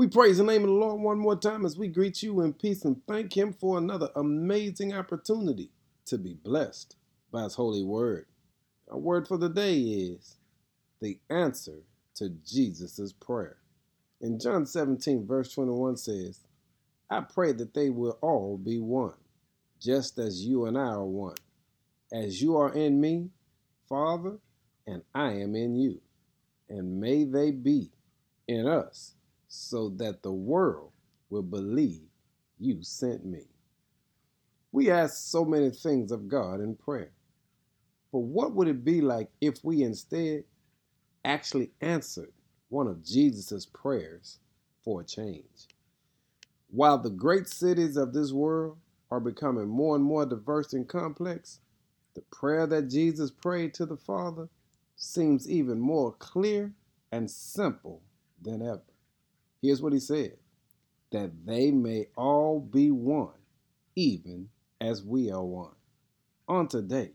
We 0.00 0.08
praise 0.08 0.38
the 0.38 0.44
name 0.44 0.62
of 0.62 0.68
the 0.68 0.74
Lord 0.74 1.02
one 1.02 1.18
more 1.18 1.36
time 1.36 1.66
as 1.66 1.76
we 1.76 1.86
greet 1.86 2.22
you 2.22 2.40
in 2.40 2.54
peace 2.54 2.86
and 2.86 3.06
thank 3.06 3.36
Him 3.36 3.52
for 3.52 3.76
another 3.76 4.08
amazing 4.16 4.94
opportunity 4.94 5.72
to 6.06 6.16
be 6.16 6.32
blessed 6.32 6.96
by 7.30 7.42
His 7.42 7.56
holy 7.56 7.82
word. 7.82 8.24
Our 8.90 8.96
word 8.96 9.28
for 9.28 9.36
the 9.36 9.50
day 9.50 9.78
is 9.78 10.38
the 11.02 11.18
answer 11.28 11.82
to 12.14 12.30
Jesus' 12.30 13.12
prayer. 13.12 13.58
In 14.22 14.38
John 14.38 14.64
17, 14.64 15.26
verse 15.26 15.52
21 15.52 15.98
says, 15.98 16.46
I 17.10 17.20
pray 17.20 17.52
that 17.52 17.74
they 17.74 17.90
will 17.90 18.16
all 18.22 18.56
be 18.56 18.78
one, 18.78 19.18
just 19.78 20.18
as 20.18 20.46
you 20.46 20.64
and 20.64 20.78
I 20.78 20.92
are 20.92 21.04
one. 21.04 21.36
As 22.10 22.40
you 22.40 22.56
are 22.56 22.72
in 22.72 23.02
me, 23.02 23.28
Father, 23.86 24.38
and 24.86 25.02
I 25.14 25.32
am 25.32 25.54
in 25.54 25.76
you. 25.76 26.00
And 26.70 27.02
may 27.02 27.24
they 27.24 27.50
be 27.50 27.90
in 28.48 28.66
us, 28.66 29.16
so 29.52 29.88
that 29.88 30.22
the 30.22 30.32
world 30.32 30.92
will 31.28 31.42
believe 31.42 32.06
you 32.60 32.84
sent 32.84 33.26
me. 33.26 33.42
We 34.70 34.92
ask 34.92 35.14
so 35.16 35.44
many 35.44 35.70
things 35.70 36.12
of 36.12 36.28
God 36.28 36.60
in 36.60 36.76
prayer. 36.76 37.10
But 38.12 38.20
what 38.20 38.54
would 38.54 38.68
it 38.68 38.84
be 38.84 39.00
like 39.00 39.28
if 39.40 39.64
we 39.64 39.82
instead 39.82 40.44
actually 41.24 41.72
answered 41.80 42.32
one 42.68 42.86
of 42.86 43.04
Jesus' 43.04 43.66
prayers 43.66 44.38
for 44.84 45.00
a 45.00 45.04
change? 45.04 45.66
While 46.68 46.98
the 46.98 47.10
great 47.10 47.48
cities 47.48 47.96
of 47.96 48.12
this 48.12 48.32
world 48.32 48.78
are 49.10 49.18
becoming 49.18 49.66
more 49.66 49.96
and 49.96 50.04
more 50.04 50.26
diverse 50.26 50.72
and 50.74 50.88
complex, 50.88 51.58
the 52.14 52.22
prayer 52.30 52.68
that 52.68 52.88
Jesus 52.88 53.32
prayed 53.32 53.74
to 53.74 53.86
the 53.86 53.96
Father 53.96 54.48
seems 54.94 55.50
even 55.50 55.80
more 55.80 56.12
clear 56.12 56.72
and 57.10 57.28
simple 57.28 58.00
than 58.40 58.62
ever. 58.62 58.82
Here's 59.62 59.82
what 59.82 59.92
he 59.92 60.00
said 60.00 60.36
that 61.12 61.30
they 61.44 61.70
may 61.70 62.06
all 62.16 62.60
be 62.60 62.90
one, 62.90 63.34
even 63.96 64.48
as 64.80 65.04
we 65.04 65.30
are 65.30 65.44
one. 65.44 65.74
On 66.48 66.68
today, 66.68 67.10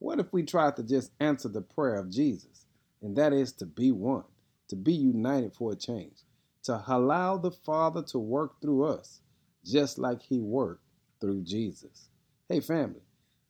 what 0.00 0.20
if 0.20 0.32
we 0.32 0.42
tried 0.42 0.76
to 0.76 0.82
just 0.82 1.12
answer 1.20 1.48
the 1.48 1.60
prayer 1.60 1.96
of 1.96 2.10
Jesus, 2.10 2.66
and 3.00 3.16
that 3.16 3.32
is 3.32 3.52
to 3.54 3.66
be 3.66 3.92
one, 3.92 4.24
to 4.68 4.76
be 4.76 4.92
united 4.92 5.54
for 5.54 5.72
a 5.72 5.76
change, 5.76 6.18
to 6.64 6.82
allow 6.88 7.36
the 7.36 7.50
Father 7.50 8.02
to 8.02 8.18
work 8.18 8.60
through 8.60 8.84
us, 8.84 9.20
just 9.64 9.98
like 9.98 10.22
He 10.22 10.40
worked 10.40 10.82
through 11.20 11.42
Jesus? 11.42 12.08
Hey, 12.48 12.60
family, 12.60 13.02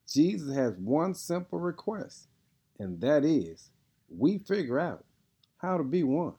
Jesus 0.06 0.54
has 0.54 0.74
one 0.74 1.14
simple 1.14 1.58
request, 1.58 2.28
and 2.78 3.00
that 3.00 3.24
is 3.24 3.70
we 4.10 4.38
figure 4.38 4.78
out 4.78 5.04
how 5.58 5.76
to 5.78 5.84
be 5.84 6.02
one, 6.02 6.34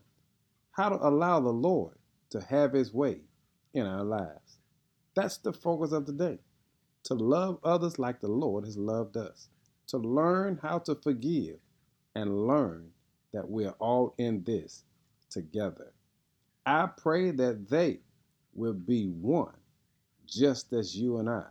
how 0.79 0.87
to 0.87 1.07
allow 1.07 1.41
the 1.41 1.49
Lord 1.49 1.97
to 2.29 2.39
have 2.39 2.71
His 2.71 2.93
way 2.93 3.17
in 3.73 3.85
our 3.85 4.05
lives. 4.05 4.59
That's 5.13 5.35
the 5.35 5.51
focus 5.51 5.91
of 5.91 6.05
the 6.05 6.13
day 6.13 6.39
to 7.03 7.15
love 7.15 7.59
others 7.65 7.99
like 7.99 8.21
the 8.21 8.29
Lord 8.29 8.63
has 8.63 8.77
loved 8.77 9.17
us, 9.17 9.49
to 9.87 9.97
learn 9.97 10.57
how 10.61 10.79
to 10.79 10.95
forgive, 10.95 11.57
and 12.15 12.47
learn 12.47 12.91
that 13.33 13.49
we're 13.49 13.75
all 13.79 14.15
in 14.17 14.41
this 14.45 14.85
together. 15.29 15.91
I 16.65 16.87
pray 16.95 17.31
that 17.31 17.69
they 17.69 17.99
will 18.53 18.73
be 18.73 19.07
one, 19.09 19.57
just 20.25 20.71
as 20.71 20.95
you 20.95 21.17
and 21.17 21.29
I 21.29 21.43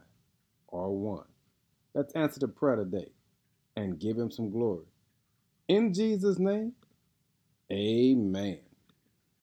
are 0.72 0.90
one. 0.90 1.26
Let's 1.92 2.14
answer 2.14 2.40
the 2.40 2.48
prayer 2.48 2.76
today 2.76 3.10
and 3.76 4.00
give 4.00 4.16
him 4.16 4.30
some 4.30 4.50
glory. 4.50 4.86
In 5.68 5.92
Jesus' 5.92 6.38
name, 6.38 6.72
amen. 7.70 8.60